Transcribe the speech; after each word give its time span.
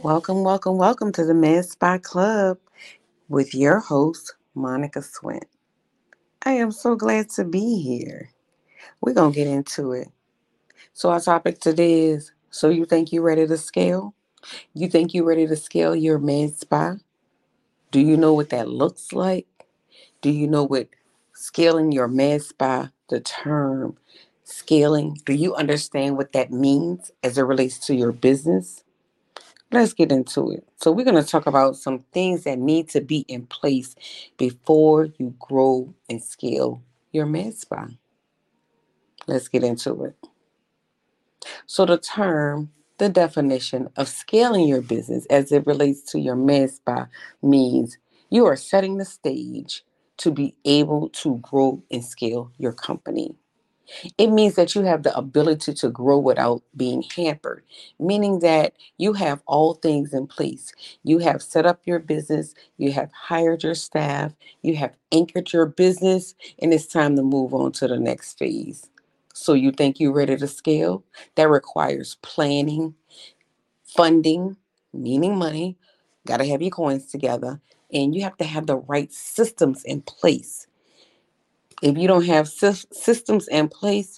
Welcome, 0.00 0.44
welcome, 0.44 0.78
welcome 0.78 1.12
to 1.12 1.24
the 1.24 1.34
Med 1.34 1.64
Spa 1.66 1.98
Club 1.98 2.58
with 3.28 3.54
your 3.54 3.80
host, 3.80 4.34
Monica 4.54 5.00
Swint. 5.00 5.44
I 6.44 6.52
am 6.52 6.72
so 6.72 6.96
glad 6.96 7.30
to 7.30 7.44
be 7.44 7.82
here. 7.82 8.30
We're 9.00 9.14
going 9.14 9.32
to 9.32 9.36
get 9.36 9.48
into 9.48 9.92
it. 9.92 10.08
So, 10.94 11.10
our 11.10 11.20
topic 11.20 11.60
today 11.60 12.06
is 12.06 12.32
So, 12.50 12.70
you 12.70 12.86
think 12.86 13.12
you're 13.12 13.22
ready 13.22 13.46
to 13.46 13.58
scale? 13.58 14.14
You 14.74 14.88
think 14.88 15.14
you're 15.14 15.24
ready 15.26 15.46
to 15.46 15.56
scale 15.56 15.96
your 15.96 16.18
med 16.18 16.56
spa? 16.58 16.96
Do 17.92 18.00
you 18.00 18.16
know 18.16 18.34
what 18.34 18.50
that 18.50 18.68
looks 18.68 19.12
like? 19.12 19.48
Do 20.22 20.30
you 20.30 20.48
know 20.48 20.64
what 20.64 20.88
scaling 21.34 21.92
your 21.92 22.08
med 22.08 22.42
spa, 22.42 22.90
the 23.10 23.20
term 23.20 23.96
scaling, 24.44 25.18
do 25.26 25.34
you 25.34 25.54
understand 25.54 26.16
what 26.16 26.32
that 26.32 26.50
means 26.52 27.10
as 27.22 27.38
it 27.38 27.42
relates 27.42 27.78
to 27.86 27.94
your 27.94 28.12
business? 28.12 28.84
Let's 29.70 29.92
get 29.92 30.10
into 30.10 30.50
it. 30.50 30.66
So, 30.76 30.90
we're 30.90 31.04
going 31.04 31.22
to 31.22 31.28
talk 31.28 31.46
about 31.46 31.76
some 31.76 32.04
things 32.12 32.44
that 32.44 32.58
need 32.58 32.88
to 32.90 33.02
be 33.02 33.20
in 33.28 33.46
place 33.46 33.94
before 34.38 35.08
you 35.18 35.34
grow 35.38 35.94
and 36.08 36.22
scale 36.22 36.82
your 37.12 37.26
med 37.26 37.54
spa. 37.58 37.88
Let's 39.26 39.48
get 39.48 39.64
into 39.64 40.04
it. 40.04 40.16
So, 41.66 41.84
the 41.84 41.98
term, 41.98 42.70
the 42.96 43.10
definition 43.10 43.90
of 43.96 44.08
scaling 44.08 44.68
your 44.68 44.80
business 44.80 45.26
as 45.26 45.52
it 45.52 45.66
relates 45.66 46.02
to 46.12 46.18
your 46.18 46.36
med 46.36 46.70
spa 46.70 47.06
means 47.42 47.98
you 48.30 48.46
are 48.46 48.56
setting 48.56 48.96
the 48.96 49.04
stage 49.04 49.84
to 50.18 50.30
be 50.30 50.54
able 50.64 51.10
to 51.10 51.36
grow 51.38 51.82
and 51.90 52.04
scale 52.04 52.52
your 52.56 52.72
company. 52.72 53.34
It 54.18 54.28
means 54.28 54.54
that 54.54 54.74
you 54.74 54.82
have 54.82 55.02
the 55.02 55.16
ability 55.16 55.74
to 55.74 55.90
grow 55.90 56.18
without 56.18 56.62
being 56.76 57.02
hampered, 57.16 57.64
meaning 57.98 58.40
that 58.40 58.74
you 58.98 59.14
have 59.14 59.42
all 59.46 59.74
things 59.74 60.12
in 60.14 60.26
place. 60.26 60.72
You 61.04 61.18
have 61.18 61.42
set 61.42 61.66
up 61.66 61.80
your 61.84 61.98
business, 61.98 62.54
you 62.76 62.92
have 62.92 63.10
hired 63.12 63.62
your 63.64 63.74
staff, 63.74 64.34
you 64.62 64.76
have 64.76 64.94
anchored 65.12 65.52
your 65.52 65.66
business, 65.66 66.34
and 66.60 66.72
it's 66.72 66.86
time 66.86 67.16
to 67.16 67.22
move 67.22 67.54
on 67.54 67.72
to 67.72 67.88
the 67.88 67.98
next 67.98 68.38
phase. 68.38 68.88
So, 69.34 69.54
you 69.54 69.72
think 69.72 70.00
you're 70.00 70.12
ready 70.12 70.36
to 70.36 70.48
scale? 70.48 71.04
That 71.36 71.48
requires 71.48 72.16
planning, 72.22 72.94
funding, 73.84 74.56
meaning 74.92 75.36
money, 75.36 75.78
got 76.26 76.38
to 76.38 76.46
have 76.48 76.62
your 76.62 76.70
coins 76.72 77.06
together, 77.06 77.60
and 77.92 78.14
you 78.14 78.22
have 78.22 78.36
to 78.38 78.44
have 78.44 78.66
the 78.66 78.76
right 78.76 79.12
systems 79.12 79.84
in 79.84 80.02
place 80.02 80.66
if 81.82 81.98
you 81.98 82.08
don't 82.08 82.26
have 82.26 82.48
systems 82.92 83.48
in 83.48 83.68
place, 83.68 84.12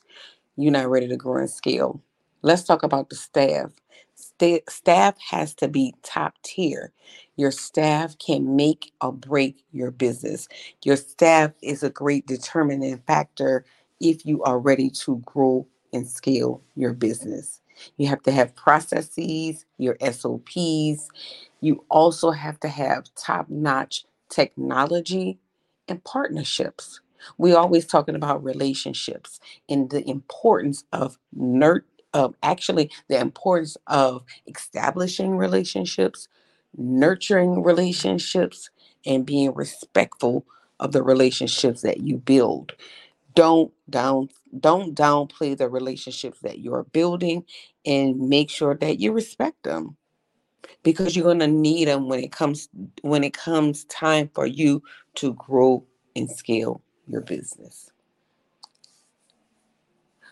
you're 0.57 0.73
not 0.73 0.91
ready 0.91 1.09
to 1.09 1.17
grow 1.19 1.39
and 1.41 1.51
scale. 1.51 2.03
Let's 2.43 2.65
talk 2.65 2.85
about 2.85 3.11
the 3.11 3.17
staff. 3.17 3.73
St- 4.15 4.71
staff 4.71 5.17
has 5.31 5.55
to 5.57 5.69
be 5.69 5.97
top 6.05 6.37
tier. 6.45 6.93
Your 7.37 7.53
staff 7.53 8.19
can 8.19 8.57
make 8.57 8.93
or 9.03 9.13
break 9.13 9.65
your 9.73 9.91
business. 9.91 10.49
Your 10.85 10.97
staff 10.97 11.53
is 11.63 11.83
a 11.83 11.91
great 11.91 12.29
determining 12.29 12.99
factor 13.09 13.67
if 14.01 14.27
you 14.27 14.45
are 14.45 14.61
ready 14.61 14.91
to 14.91 15.19
grow 15.27 15.67
and 15.93 16.09
scale 16.09 16.63
your 16.77 16.95
business. 16.95 17.63
You 17.99 18.09
have 18.09 18.23
to 18.25 18.33
have 18.33 18.57
processes, 18.57 19.67
your 19.79 19.99
SOPs. 20.03 21.09
You 21.61 21.85
also 21.91 22.31
have 22.33 22.61
to 22.61 22.69
have 22.69 23.07
top 23.17 23.51
notch 23.51 24.07
technology 24.31 25.41
and 25.89 26.05
partnerships. 26.05 27.01
We 27.39 27.55
always 27.55 27.87
talking 27.87 28.15
about 28.17 28.45
relationships 28.45 29.41
and 29.69 29.91
the 29.91 30.09
importance 30.09 30.85
of 30.93 31.19
nurt 31.33 31.87
of 32.15 32.35
actually 32.43 32.91
the 33.09 33.19
importance 33.21 33.77
of 33.87 34.25
establishing 34.47 35.37
relationships, 35.37 36.29
nurturing 36.77 37.63
relationships, 37.63 38.71
and 39.07 39.27
being 39.27 39.55
respectful 39.55 40.47
of 40.81 40.93
the 40.93 41.03
relationships 41.03 41.83
that 41.83 41.99
you 42.03 42.19
build. 42.19 42.75
Don't 43.35 43.73
down 43.91 44.31
don't 44.61 44.95
downplay 44.97 45.57
the 45.57 45.69
relationships 45.69 46.41
that 46.43 46.61
you're 46.61 46.85
building 46.85 47.45
and 47.87 48.29
make 48.29 48.51
sure 48.51 48.75
that 48.77 49.01
you 49.01 49.13
respect 49.13 49.63
them 49.65 49.97
because 50.85 51.17
you're 51.17 51.25
going 51.27 51.41
to 51.41 51.49
need 51.49 51.89
them 51.89 52.09
when 52.09 52.21
it 52.21 52.33
comes 52.33 52.69
when 53.03 53.25
it 53.25 53.35
comes 53.35 53.85
time 53.87 54.31
for 54.35 54.47
you 54.47 54.83
to 55.17 55.35
grow 55.35 55.85
and 56.17 56.31
scale 56.31 56.83
your 57.11 57.23
business. 57.23 57.91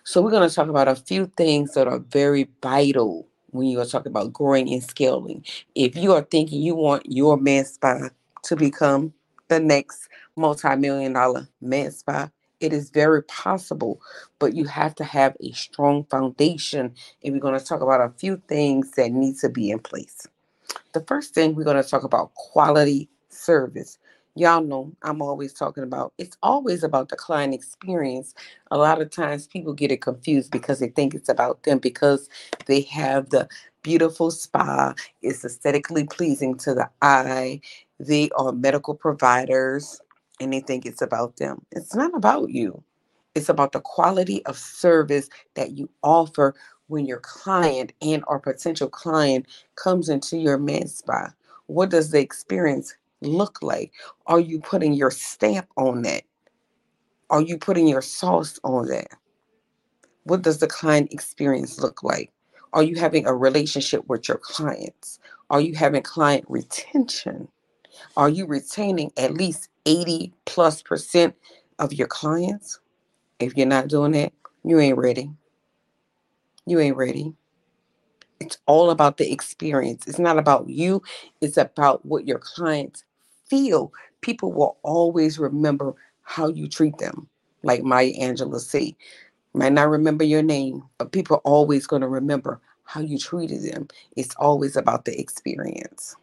So, 0.04 0.22
we're 0.22 0.30
going 0.30 0.48
to 0.48 0.54
talk 0.54 0.68
about 0.68 0.88
a 0.88 0.96
few 0.96 1.26
things 1.36 1.74
that 1.74 1.86
are 1.86 1.98
very 1.98 2.48
vital 2.62 3.26
when 3.50 3.66
you 3.66 3.80
are 3.80 3.86
talking 3.86 4.10
about 4.10 4.32
growing 4.32 4.72
and 4.72 4.82
scaling. 4.82 5.44
If 5.74 5.96
you 5.96 6.12
are 6.14 6.22
thinking 6.22 6.62
you 6.62 6.74
want 6.74 7.04
your 7.06 7.36
med 7.36 7.66
spa 7.66 8.08
to 8.44 8.56
become 8.56 9.12
the 9.48 9.60
next 9.60 10.08
multi 10.36 10.76
million 10.76 11.12
dollar 11.12 11.48
med 11.60 11.92
spa, 11.92 12.30
it 12.60 12.72
is 12.72 12.90
very 12.90 13.22
possible, 13.24 14.00
but 14.38 14.54
you 14.54 14.64
have 14.64 14.94
to 14.96 15.04
have 15.04 15.36
a 15.40 15.52
strong 15.52 16.04
foundation. 16.04 16.94
And 17.22 17.34
we're 17.34 17.40
going 17.40 17.58
to 17.58 17.64
talk 17.64 17.80
about 17.80 18.00
a 18.00 18.12
few 18.18 18.42
things 18.48 18.92
that 18.92 19.12
need 19.12 19.36
to 19.38 19.48
be 19.48 19.70
in 19.70 19.78
place. 19.78 20.26
The 20.92 21.00
first 21.00 21.34
thing 21.34 21.54
we're 21.54 21.64
going 21.64 21.82
to 21.82 21.88
talk 21.88 22.02
about 22.02 22.34
quality 22.34 23.08
service 23.28 23.98
y'all 24.34 24.62
know 24.62 24.92
I'm 25.02 25.22
always 25.22 25.52
talking 25.52 25.82
about 25.84 26.12
it's 26.18 26.36
always 26.42 26.82
about 26.84 27.08
the 27.08 27.16
client 27.16 27.54
experience. 27.54 28.34
A 28.70 28.78
lot 28.78 29.00
of 29.00 29.10
times 29.10 29.46
people 29.46 29.72
get 29.72 29.92
it 29.92 30.02
confused 30.02 30.50
because 30.50 30.80
they 30.80 30.88
think 30.88 31.14
it's 31.14 31.28
about 31.28 31.62
them 31.64 31.78
because 31.78 32.28
they 32.66 32.82
have 32.82 33.30
the 33.30 33.48
beautiful 33.82 34.30
spa, 34.30 34.94
it's 35.22 35.44
aesthetically 35.44 36.04
pleasing 36.04 36.56
to 36.58 36.74
the 36.74 36.88
eye, 37.02 37.60
they 37.98 38.30
are 38.36 38.52
medical 38.52 38.94
providers 38.94 40.00
and 40.40 40.52
they 40.52 40.60
think 40.60 40.86
it's 40.86 41.02
about 41.02 41.36
them. 41.36 41.64
It's 41.72 41.94
not 41.94 42.14
about 42.14 42.50
you. 42.50 42.82
It's 43.34 43.48
about 43.48 43.72
the 43.72 43.80
quality 43.80 44.44
of 44.46 44.56
service 44.56 45.28
that 45.54 45.72
you 45.72 45.88
offer 46.02 46.54
when 46.88 47.06
your 47.06 47.20
client 47.20 47.92
and 48.02 48.24
or 48.26 48.40
potential 48.40 48.88
client 48.88 49.46
comes 49.76 50.08
into 50.08 50.36
your 50.38 50.58
med 50.58 50.90
spa. 50.90 51.32
What 51.66 51.90
does 51.90 52.10
the 52.10 52.20
experience 52.20 52.94
look 53.20 53.60
like? 53.62 53.92
Are 54.26 54.40
you 54.40 54.60
putting 54.60 54.92
your 54.94 55.10
stamp 55.10 55.68
on 55.76 56.02
that? 56.02 56.24
Are 57.30 57.42
you 57.42 57.58
putting 57.58 57.88
your 57.88 58.02
sauce 58.02 58.58
on 58.64 58.88
that? 58.88 59.08
What 60.24 60.42
does 60.42 60.58
the 60.58 60.66
client 60.66 61.12
experience 61.12 61.80
look 61.80 62.02
like? 62.02 62.32
Are 62.72 62.82
you 62.82 62.96
having 62.96 63.26
a 63.26 63.34
relationship 63.34 64.04
with 64.08 64.28
your 64.28 64.38
clients? 64.38 65.18
Are 65.50 65.60
you 65.60 65.74
having 65.74 66.02
client 66.02 66.44
retention? 66.48 67.48
Are 68.16 68.28
you 68.28 68.46
retaining 68.46 69.12
at 69.16 69.34
least 69.34 69.70
80 69.86 70.32
plus 70.46 70.82
percent 70.82 71.34
of 71.78 71.92
your 71.92 72.08
clients? 72.08 72.80
If 73.40 73.56
you're 73.56 73.66
not 73.66 73.88
doing 73.88 74.12
that, 74.12 74.32
you 74.64 74.80
ain't 74.80 74.98
ready. 74.98 75.30
You 76.66 76.80
ain't 76.80 76.96
ready. 76.96 77.34
It's 78.40 78.58
all 78.66 78.90
about 78.90 79.16
the 79.16 79.32
experience. 79.32 80.06
It's 80.06 80.18
not 80.18 80.38
about 80.38 80.68
you, 80.68 81.02
it's 81.40 81.56
about 81.56 82.04
what 82.06 82.26
your 82.26 82.38
clients 82.38 83.04
feel, 83.48 83.92
people 84.20 84.52
will 84.52 84.78
always 84.82 85.38
remember 85.38 85.94
how 86.22 86.48
you 86.48 86.68
treat 86.68 86.98
them. 86.98 87.28
Like 87.62 87.82
Maya 87.82 88.12
Angelou 88.20 88.60
say, 88.60 88.96
might 89.54 89.72
not 89.72 89.88
remember 89.88 90.24
your 90.24 90.42
name, 90.42 90.82
but 90.98 91.12
people 91.12 91.36
are 91.36 91.50
always 91.50 91.86
going 91.86 92.02
to 92.02 92.08
remember 92.08 92.60
how 92.84 93.00
you 93.00 93.18
treated 93.18 93.62
them. 93.62 93.88
It's 94.16 94.34
always 94.36 94.76
about 94.76 95.04
the 95.04 95.18
experience. 95.18 96.16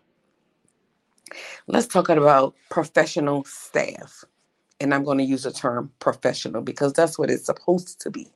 Let's 1.68 1.88
talk 1.88 2.10
about 2.10 2.56
professional 2.70 3.44
staff. 3.46 4.24
And 4.80 4.94
I'm 4.94 5.04
going 5.04 5.18
to 5.20 5.24
use 5.24 5.44
the 5.44 5.52
term 5.52 5.92
professional 6.00 6.62
because 6.62 6.94
that's 6.94 7.18
what 7.18 7.32
it's 7.32 7.46
supposed 7.46 8.02
to 8.02 8.12
be, 8.12 8.28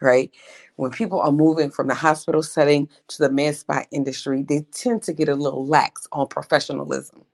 right? 0.00 0.30
When 0.76 0.90
people 0.90 1.20
are 1.20 1.32
moving 1.32 1.70
from 1.70 1.88
the 1.88 1.94
hospital 1.94 2.42
setting 2.42 2.88
to 3.08 3.18
the 3.18 3.30
med 3.30 3.56
spa 3.56 3.84
industry, 3.92 4.42
they 4.42 4.62
tend 4.72 5.02
to 5.04 5.12
get 5.12 5.28
a 5.28 5.36
little 5.36 5.66
lax 5.66 6.08
on 6.12 6.28
professionalism. 6.28 7.24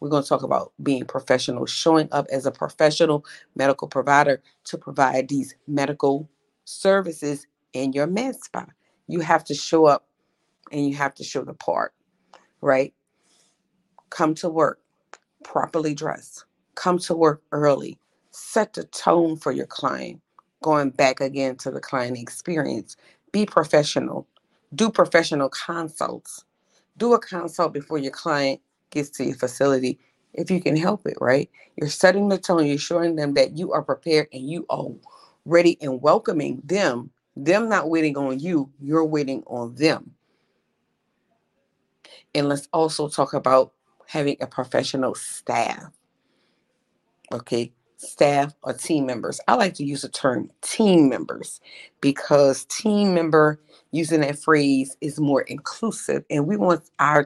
We're 0.00 0.10
going 0.10 0.22
to 0.22 0.28
talk 0.28 0.42
about 0.44 0.72
being 0.82 1.04
professional, 1.06 1.66
showing 1.66 2.08
up 2.12 2.26
as 2.32 2.46
a 2.46 2.52
professional 2.52 3.24
medical 3.56 3.88
provider 3.88 4.42
to 4.64 4.78
provide 4.78 5.28
these 5.28 5.54
medical 5.66 6.28
services 6.64 7.46
in 7.72 7.92
your 7.92 8.06
med 8.06 8.36
spa. 8.36 8.66
You 9.08 9.20
have 9.20 9.44
to 9.44 9.54
show 9.54 9.86
up 9.86 10.06
and 10.72 10.88
you 10.88 10.96
have 10.96 11.14
to 11.16 11.24
show 11.24 11.44
the 11.44 11.54
part, 11.54 11.94
right? 12.62 12.94
Come 14.10 14.34
to 14.36 14.48
work 14.50 14.80
properly 15.44 15.94
dressed, 15.94 16.44
come 16.76 16.98
to 17.00 17.14
work 17.14 17.42
early, 17.52 17.98
set 18.32 18.74
the 18.74 18.84
tone 18.84 19.36
for 19.36 19.52
your 19.52 19.66
client. 19.66 20.20
Going 20.62 20.90
back 20.90 21.20
again 21.20 21.56
to 21.58 21.70
the 21.70 21.80
client 21.80 22.18
experience, 22.18 22.96
be 23.32 23.46
professional, 23.46 24.26
do 24.74 24.90
professional 24.90 25.50
consults. 25.50 26.44
Do 26.98 27.14
a 27.14 27.20
consult 27.20 27.74
before 27.74 27.98
your 27.98 28.12
client 28.12 28.60
gets 28.90 29.10
to 29.10 29.24
your 29.24 29.36
facility 29.36 29.98
if 30.34 30.50
you 30.50 30.60
can 30.60 30.76
help 30.76 31.06
it, 31.06 31.16
right? 31.20 31.50
You're 31.76 31.88
setting 31.88 32.28
the 32.28 32.38
tone, 32.38 32.66
you're 32.66 32.78
showing 32.78 33.16
them 33.16 33.34
that 33.34 33.56
you 33.56 33.72
are 33.72 33.82
prepared 33.82 34.28
and 34.32 34.48
you 34.48 34.66
are 34.70 34.88
ready 35.44 35.78
and 35.80 36.02
welcoming 36.02 36.62
them. 36.64 37.10
Them 37.36 37.68
not 37.68 37.88
waiting 37.88 38.16
on 38.16 38.38
you, 38.40 38.70
you're 38.80 39.04
waiting 39.04 39.42
on 39.46 39.74
them. 39.76 40.12
And 42.34 42.48
let's 42.48 42.68
also 42.72 43.08
talk 43.08 43.32
about 43.32 43.72
having 44.06 44.36
a 44.40 44.46
professional 44.46 45.14
staff. 45.14 45.92
Okay, 47.32 47.72
staff 47.96 48.54
or 48.62 48.72
team 48.72 49.06
members. 49.06 49.40
I 49.48 49.54
like 49.54 49.74
to 49.74 49.84
use 49.84 50.02
the 50.02 50.08
term 50.08 50.50
team 50.62 51.08
members 51.08 51.60
because 52.00 52.64
team 52.66 53.14
member 53.14 53.60
using 53.90 54.20
that 54.20 54.38
phrase 54.38 54.96
is 55.00 55.20
more 55.20 55.42
inclusive 55.42 56.24
and 56.30 56.46
we 56.46 56.56
want 56.56 56.82
our 56.98 57.24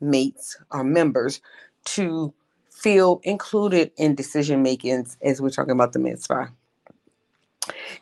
teammates, 0.00 0.56
our 0.70 0.84
members 0.84 1.40
to 1.84 2.32
feel 2.70 3.20
included 3.24 3.90
in 3.96 4.14
decision 4.14 4.62
making 4.62 5.06
as 5.22 5.40
we're 5.40 5.50
talking 5.50 5.72
about 5.72 5.92
the 5.92 6.16
spa. 6.18 6.48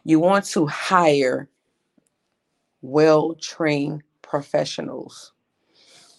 You 0.04 0.20
want 0.20 0.44
to 0.46 0.66
hire 0.66 1.48
well 2.82 3.34
trained 3.34 4.02
professionals. 4.22 5.32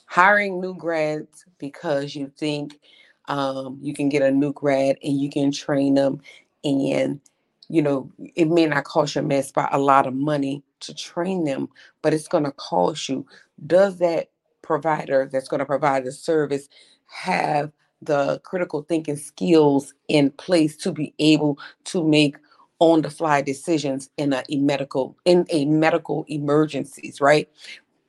Hiring 0.07 0.61
new 0.61 0.73
grads 0.73 1.45
because 1.57 2.15
you 2.15 2.31
think 2.37 2.79
um, 3.27 3.77
you 3.81 3.93
can 3.93 4.07
get 4.09 4.21
a 4.21 4.31
new 4.31 4.53
grad 4.53 4.97
and 5.03 5.19
you 5.19 5.29
can 5.29 5.51
train 5.51 5.95
them 5.95 6.21
and 6.63 7.19
you 7.67 7.81
know 7.81 8.09
it 8.35 8.47
may 8.47 8.67
not 8.67 8.83
cost 8.83 9.15
your 9.15 9.41
spa 9.41 9.67
a 9.71 9.79
lot 9.79 10.05
of 10.05 10.13
money 10.13 10.63
to 10.79 10.93
train 10.93 11.43
them 11.43 11.67
but 12.03 12.13
it's 12.13 12.27
going 12.27 12.43
to 12.43 12.51
cost 12.51 13.09
you 13.09 13.25
does 13.65 13.97
that 13.97 14.29
provider 14.65 15.29
that's 15.31 15.49
going 15.49 15.59
to 15.59 15.67
provide 15.67 16.05
the 16.05 16.13
service 16.13 16.69
have 17.07 17.71
the 18.01 18.39
critical 18.45 18.83
thinking 18.83 19.17
skills 19.17 19.93
in 20.09 20.31
place 20.31 20.77
to 20.77 20.91
be 20.91 21.13
able 21.19 21.59
to 21.85 22.03
make 22.07 22.37
on 22.79 23.01
the 23.03 23.11
fly 23.11 23.41
decisions 23.41 24.09
in 24.17 24.33
a 24.33 24.43
medical 24.57 25.17
in 25.25 25.45
a 25.51 25.65
medical 25.65 26.25
emergencies 26.29 27.21
right? 27.21 27.49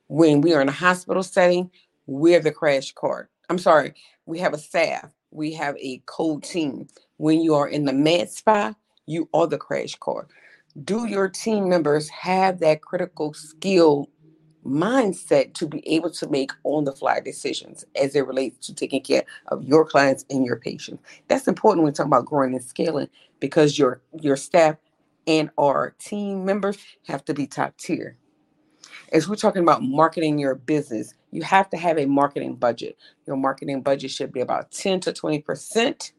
When 0.09 0.41
we 0.43 0.55
are 0.55 0.63
in 0.63 0.69
a 0.69 0.73
hospital 0.73 1.23
setting 1.23 1.71
we're 2.07 2.41
the 2.41 2.53
crash 2.53 2.93
cart. 2.93 3.31
I'm 3.51 3.59
sorry 3.59 3.95
we 4.27 4.39
have 4.41 4.55
a 4.55 4.59
staff 4.59 5.11
we 5.33 5.53
have 5.55 5.77
a 5.79 6.03
code 6.07 6.45
team. 6.45 6.89
When 7.19 7.43
you 7.43 7.55
are 7.55 7.69
in 7.69 7.87
the 7.87 7.95
med 7.95 8.31
spa 8.31 8.75
you 9.07 9.29
are 9.35 9.47
the 9.47 9.59
crash 9.59 9.97
cart. 9.97 10.31
Do 10.85 11.07
your 11.07 11.29
team 11.29 11.71
members 11.71 12.09
have 12.11 12.61
that 12.61 12.83
critical 12.83 13.35
skill 13.35 14.11
mindset 14.67 15.55
to 15.55 15.67
be 15.67 15.87
able 15.89 16.11
to 16.11 16.29
make 16.29 16.51
on 16.65 16.85
the 16.85 16.93
fly 16.93 17.21
decisions 17.21 17.85
as 18.01 18.15
it 18.15 18.27
relates 18.27 18.67
to 18.67 18.75
taking 18.75 19.03
care 19.03 19.25
of 19.49 19.65
your 19.65 19.85
clients 19.85 20.25
and 20.31 20.45
your 20.45 20.57
patients. 20.57 21.03
That's 21.29 21.49
important 21.49 21.85
when 21.85 21.93
we 21.93 21.95
talk 21.95 22.07
about 22.07 22.27
growing 22.27 22.55
and 22.55 22.65
scaling 22.65 23.09
because 23.41 23.79
your 23.79 24.03
your 24.21 24.37
staff 24.37 24.77
and 25.27 25.51
our 25.59 25.95
team 25.99 26.45
members 26.45 26.79
have 27.07 27.25
to 27.27 27.35
be 27.35 27.47
top 27.47 27.77
tier. 27.79 28.17
As 29.13 29.29
we're 29.29 29.37
talking 29.37 29.63
about 29.63 29.83
marketing 29.83 30.39
your 30.39 30.55
business, 30.55 31.15
you 31.31 31.43
have 31.43 31.71
to 31.71 31.77
have 31.77 31.99
a 31.99 32.07
marketing 32.07 32.57
budget. 32.57 32.97
Your 33.27 33.37
marketing 33.37 33.83
budget 33.83 34.11
should 34.11 34.33
be 34.33 34.41
about 34.41 34.73
10 34.73 35.01
to 35.01 35.13
20% 35.13 36.13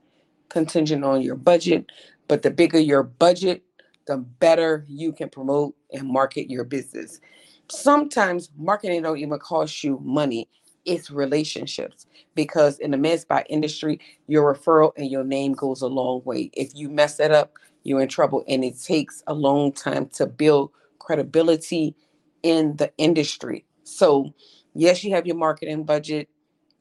contingent 0.50 1.04
on 1.04 1.22
your 1.22 1.36
budget. 1.36 1.86
But 2.28 2.44
the 2.44 2.52
bigger 2.52 2.80
your 2.80 3.04
budget, 3.04 3.64
the 4.06 4.18
better 4.18 4.86
you 4.88 5.12
can 5.12 5.30
promote 5.30 5.76
and 5.92 6.08
market 6.08 6.50
your 6.50 6.64
business 6.64 7.20
sometimes 7.70 8.50
marketing 8.58 9.02
don't 9.02 9.18
even 9.18 9.40
cost 9.40 9.84
you 9.84 10.00
money 10.04 10.50
it's 10.88 11.12
relationships. 11.12 12.08
Because 12.34 12.80
in 12.80 12.92
the 12.92 12.98
med 12.98 13.20
spa 13.20 13.44
industry 13.50 14.00
your 14.28 14.54
referral 14.54 14.94
and 14.98 15.12
your 15.12 15.24
name 15.24 15.54
goes 15.54 15.82
a 15.82 15.88
long 15.88 16.22
way. 16.24 16.50
If 16.54 16.72
you 16.74 16.90
mess 16.90 17.18
that 17.18 17.32
up 17.32 17.54
you're 17.84 18.02
in 18.02 18.08
trouble 18.08 18.44
and 18.48 18.64
it 18.64 18.82
takes 18.82 19.22
a 19.28 19.34
long 19.34 19.72
time 19.72 20.08
to 20.14 20.26
build 20.26 20.72
credibility 21.00 21.96
in 22.42 22.76
the 22.78 22.92
industry. 22.98 23.66
So 23.84 24.34
yes 24.74 25.04
you 25.04 25.12
have 25.14 25.28
your 25.28 25.36
marketing 25.36 25.84
budget 25.84 26.30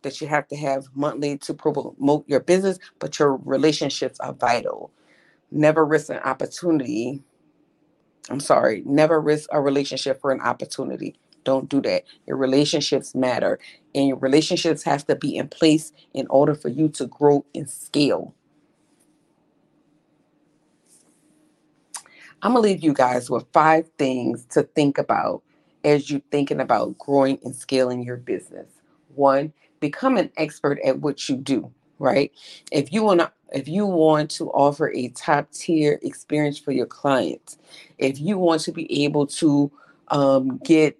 that 0.02 0.20
you 0.20 0.28
have 0.28 0.46
to 0.48 0.56
have 0.56 0.86
monthly 0.94 1.36
to 1.38 1.54
promote 1.54 2.28
your 2.28 2.40
business 2.40 2.78
but 3.00 3.18
your 3.18 3.36
relationships 3.36 4.20
are 4.20 4.32
vital. 4.32 4.92
Never 5.50 5.84
risk 5.84 6.10
an 6.10 6.18
opportunity 6.18 7.22
I'm 8.30 8.40
sorry, 8.40 8.82
never 8.86 9.20
risk 9.20 9.48
a 9.52 9.60
relationship 9.60 10.20
for 10.20 10.32
an 10.32 10.40
opportunity. 10.40 11.16
Don't 11.44 11.68
do 11.68 11.80
that. 11.82 12.04
Your 12.26 12.36
relationships 12.36 13.14
matter, 13.14 13.58
and 13.94 14.08
your 14.08 14.16
relationships 14.18 14.82
have 14.82 15.06
to 15.06 15.14
be 15.14 15.36
in 15.36 15.48
place 15.48 15.92
in 16.12 16.26
order 16.28 16.54
for 16.54 16.68
you 16.68 16.88
to 16.90 17.06
grow 17.06 17.44
and 17.54 17.70
scale. 17.70 18.34
I'm 22.42 22.52
gonna 22.52 22.60
leave 22.60 22.84
you 22.84 22.92
guys 22.92 23.30
with 23.30 23.46
five 23.52 23.88
things 23.98 24.46
to 24.50 24.62
think 24.62 24.98
about 24.98 25.42
as 25.84 26.10
you're 26.10 26.22
thinking 26.30 26.60
about 26.60 26.98
growing 26.98 27.38
and 27.44 27.54
scaling 27.54 28.02
your 28.02 28.16
business. 28.16 28.68
One, 29.14 29.52
become 29.80 30.16
an 30.16 30.30
expert 30.36 30.78
at 30.84 31.00
what 31.00 31.28
you 31.28 31.36
do, 31.36 31.72
right? 31.98 32.32
If 32.72 32.92
you 32.92 33.02
want 33.02 33.20
to 33.20 33.32
if 33.52 33.68
you 33.68 33.86
want 33.86 34.30
to 34.32 34.50
offer 34.50 34.90
a 34.92 35.08
top 35.10 35.50
tier 35.52 36.00
experience 36.02 36.58
for 36.58 36.72
your 36.72 36.86
clients, 36.86 37.58
if 37.98 38.20
you 38.20 38.38
want 38.38 38.62
to 38.62 38.72
be 38.72 39.04
able 39.04 39.26
to 39.28 39.70
um, 40.08 40.58
get 40.64 40.98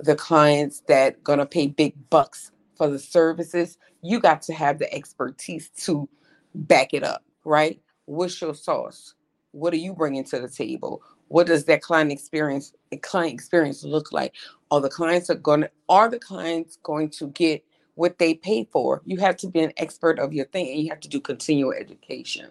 the 0.00 0.14
clients 0.14 0.80
that 0.88 1.22
gonna 1.24 1.46
pay 1.46 1.66
big 1.66 1.94
bucks 2.10 2.52
for 2.76 2.88
the 2.88 2.98
services, 2.98 3.78
you 4.02 4.20
got 4.20 4.42
to 4.42 4.52
have 4.54 4.78
the 4.78 4.92
expertise 4.94 5.70
to 5.70 6.08
back 6.54 6.94
it 6.94 7.02
up, 7.02 7.24
right? 7.44 7.80
What's 8.06 8.40
your 8.40 8.54
sauce? 8.54 9.14
What 9.52 9.72
are 9.72 9.78
you 9.78 9.94
bringing 9.94 10.24
to 10.24 10.40
the 10.40 10.48
table? 10.48 11.02
What 11.28 11.46
does 11.46 11.64
that 11.64 11.82
client 11.82 12.12
experience 12.12 12.72
client 13.02 13.34
experience 13.34 13.82
look 13.82 14.12
like? 14.12 14.34
Are 14.70 14.80
the 14.80 14.88
clients 14.88 15.30
are 15.30 15.34
going 15.34 15.62
to 15.62 15.70
are 15.88 16.08
the 16.08 16.18
clients 16.18 16.78
going 16.82 17.10
to 17.10 17.28
get 17.28 17.64
what 17.96 18.18
they 18.18 18.34
pay 18.34 18.64
for. 18.72 19.02
You 19.06 19.18
have 19.18 19.38
to 19.38 19.48
be 19.48 19.60
an 19.60 19.74
expert 19.78 20.20
of 20.20 20.34
your 20.34 20.46
thing 20.46 20.70
and 20.70 20.80
you 20.80 20.90
have 20.90 21.00
to 21.02 21.10
do 21.10 21.20
continual 21.20 21.74
education. 21.74 22.50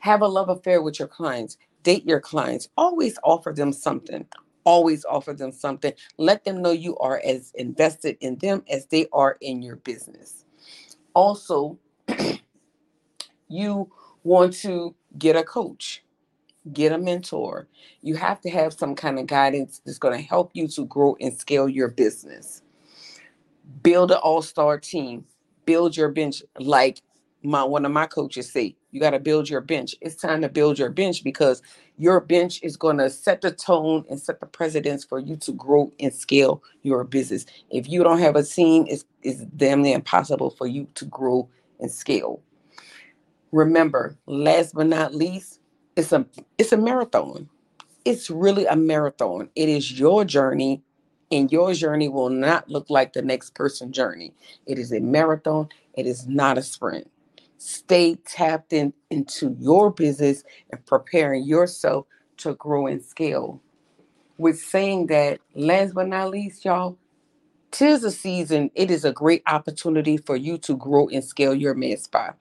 Have 0.00 0.22
a 0.22 0.28
love 0.28 0.50
affair 0.50 0.82
with 0.82 0.98
your 0.98 1.08
clients, 1.08 1.58
date 1.82 2.06
your 2.06 2.20
clients, 2.20 2.68
always 2.76 3.18
offer 3.24 3.52
them 3.52 3.72
something. 3.72 4.26
Always 4.64 5.04
offer 5.06 5.34
them 5.34 5.52
something. 5.52 5.92
Let 6.18 6.44
them 6.44 6.62
know 6.62 6.72
you 6.72 6.98
are 6.98 7.22
as 7.24 7.52
invested 7.56 8.18
in 8.20 8.36
them 8.38 8.64
as 8.70 8.86
they 8.86 9.08
are 9.12 9.38
in 9.40 9.62
your 9.62 9.76
business. 9.76 10.44
Also, 11.14 11.78
you 13.48 13.90
want 14.24 14.54
to 14.54 14.94
get 15.18 15.36
a 15.36 15.44
coach, 15.44 16.04
get 16.72 16.92
a 16.92 16.98
mentor. 16.98 17.68
You 18.02 18.16
have 18.16 18.40
to 18.42 18.50
have 18.50 18.74
some 18.74 18.94
kind 18.94 19.18
of 19.18 19.26
guidance 19.26 19.82
that's 19.84 19.98
going 19.98 20.18
to 20.18 20.26
help 20.26 20.52
you 20.54 20.68
to 20.68 20.86
grow 20.86 21.16
and 21.20 21.38
scale 21.38 21.68
your 21.68 21.88
business 21.88 22.62
build 23.82 24.10
an 24.10 24.18
all-star 24.18 24.78
team 24.78 25.24
build 25.66 25.96
your 25.96 26.08
bench 26.08 26.42
like 26.58 27.02
my 27.42 27.62
one 27.62 27.84
of 27.84 27.92
my 27.92 28.06
coaches 28.06 28.50
say 28.50 28.74
you 28.90 29.00
got 29.00 29.10
to 29.10 29.18
build 29.18 29.48
your 29.48 29.60
bench. 29.60 29.94
It's 30.00 30.14
time 30.14 30.40
to 30.42 30.48
build 30.48 30.78
your 30.78 30.88
bench 30.88 31.24
because 31.24 31.62
your 31.98 32.20
bench 32.20 32.60
is 32.62 32.76
going 32.76 32.98
to 32.98 33.10
set 33.10 33.40
the 33.40 33.50
tone 33.50 34.04
and 34.08 34.20
set 34.20 34.40
the 34.40 34.46
precedence 34.46 35.04
for 35.04 35.18
you 35.18 35.36
to 35.38 35.52
grow 35.52 35.92
and 35.98 36.14
scale 36.14 36.62
your 36.82 37.04
business. 37.04 37.44
If 37.70 37.88
you 37.88 38.02
don't 38.02 38.20
have 38.20 38.36
a 38.36 38.42
team 38.42 38.86
it's, 38.88 39.04
it's 39.22 39.40
damn 39.56 39.82
near 39.82 39.96
impossible 39.96 40.50
for 40.50 40.66
you 40.66 40.86
to 40.94 41.04
grow 41.06 41.48
and 41.80 41.90
scale. 41.90 42.40
Remember 43.52 44.16
last 44.26 44.74
but 44.74 44.86
not 44.86 45.14
least 45.14 45.60
it's 45.96 46.12
a 46.12 46.26
it's 46.56 46.72
a 46.72 46.76
marathon. 46.76 47.48
It's 48.04 48.30
really 48.30 48.66
a 48.66 48.76
marathon. 48.76 49.50
It 49.54 49.68
is 49.68 49.98
your 49.98 50.24
journey 50.24 50.82
and 51.30 51.52
your 51.52 51.74
journey 51.74 52.08
will 52.08 52.30
not 52.30 52.68
look 52.68 52.90
like 52.90 53.12
the 53.12 53.22
next 53.22 53.54
person's 53.54 53.96
journey. 53.96 54.32
It 54.66 54.78
is 54.78 54.92
a 54.92 55.00
marathon, 55.00 55.68
it 55.94 56.06
is 56.06 56.26
not 56.26 56.58
a 56.58 56.62
sprint. 56.62 57.10
Stay 57.58 58.16
tapped 58.26 58.72
in 58.72 58.92
into 59.10 59.56
your 59.58 59.90
business 59.90 60.44
and 60.70 60.84
preparing 60.86 61.44
yourself 61.44 62.06
to 62.38 62.54
grow 62.56 62.86
and 62.86 63.02
scale. 63.02 63.62
With 64.38 64.58
saying 64.60 65.06
that, 65.08 65.40
last 65.54 65.94
but 65.94 66.08
not 66.08 66.30
least, 66.30 66.64
y'all, 66.64 66.98
tis 67.70 68.04
a 68.04 68.10
season. 68.10 68.70
It 68.74 68.90
is 68.90 69.04
a 69.04 69.12
great 69.12 69.42
opportunity 69.46 70.16
for 70.16 70.36
you 70.36 70.58
to 70.58 70.76
grow 70.76 71.08
and 71.08 71.24
scale 71.24 71.54
your 71.54 71.74
med 71.74 72.00
spa. 72.00 72.34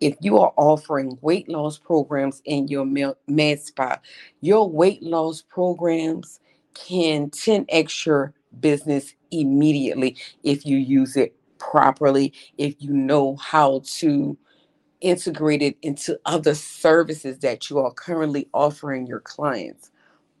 If 0.00 0.16
you 0.20 0.38
are 0.38 0.52
offering 0.56 1.18
weight 1.22 1.48
loss 1.48 1.78
programs 1.78 2.42
in 2.44 2.68
your 2.68 2.86
med 2.86 3.60
spa, 3.60 3.98
your 4.40 4.68
weight 4.70 5.02
loss 5.02 5.42
programs 5.42 6.40
can 6.74 7.30
10x 7.30 8.06
your 8.06 8.34
business 8.60 9.14
immediately 9.30 10.16
if 10.42 10.66
you 10.66 10.76
use 10.76 11.16
it 11.16 11.34
properly, 11.58 12.32
if 12.58 12.74
you 12.78 12.92
know 12.92 13.36
how 13.36 13.80
to 13.84 14.36
integrate 15.00 15.62
it 15.62 15.76
into 15.82 16.18
other 16.24 16.54
services 16.54 17.38
that 17.40 17.68
you 17.68 17.78
are 17.78 17.92
currently 17.92 18.48
offering 18.54 19.06
your 19.06 19.20
clients, 19.20 19.90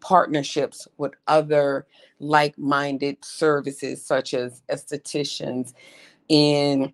partnerships 0.00 0.88
with 0.96 1.12
other 1.26 1.86
like 2.18 2.56
minded 2.58 3.22
services 3.24 4.04
such 4.04 4.34
as 4.34 4.62
estheticians 4.70 5.74
and 6.30 6.92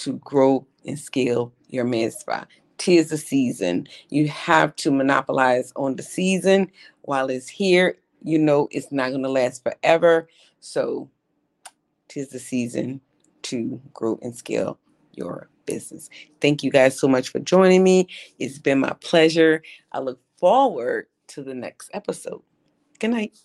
to 0.00 0.14
grow 0.14 0.66
and 0.84 0.98
scale 0.98 1.52
your 1.68 2.10
spa. 2.10 2.46
Tis 2.78 3.10
the 3.10 3.18
season. 3.18 3.86
You 4.08 4.28
have 4.28 4.74
to 4.76 4.90
monopolize 4.90 5.72
on 5.76 5.96
the 5.96 6.02
season 6.02 6.70
while 7.02 7.28
it's 7.28 7.48
here. 7.48 7.96
You 8.22 8.38
know 8.38 8.68
it's 8.70 8.90
not 8.90 9.10
going 9.10 9.22
to 9.22 9.28
last 9.28 9.62
forever. 9.62 10.28
So, 10.60 11.08
tis 12.08 12.30
the 12.30 12.38
season 12.38 13.00
to 13.42 13.80
grow 13.94 14.18
and 14.22 14.34
scale 14.34 14.78
your 15.12 15.48
business. 15.66 16.08
Thank 16.40 16.62
you 16.62 16.70
guys 16.70 16.98
so 16.98 17.06
much 17.06 17.28
for 17.28 17.38
joining 17.38 17.84
me. 17.84 18.08
It's 18.38 18.58
been 18.58 18.80
my 18.80 18.94
pleasure. 19.00 19.62
I 19.92 20.00
look 20.00 20.20
forward 20.38 21.06
to 21.28 21.42
the 21.42 21.54
next 21.54 21.90
episode. 21.92 22.42
Good 22.98 23.10
night. 23.10 23.38